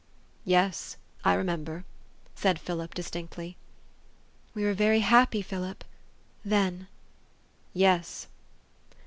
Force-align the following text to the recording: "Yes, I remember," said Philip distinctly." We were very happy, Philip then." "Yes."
"Yes, 0.45 0.97
I 1.23 1.35
remember," 1.35 1.85
said 2.33 2.57
Philip 2.57 2.95
distinctly." 2.95 3.55
We 4.55 4.63
were 4.63 4.73
very 4.73 5.01
happy, 5.01 5.43
Philip 5.43 5.83
then." 6.43 6.87
"Yes." 7.71 8.25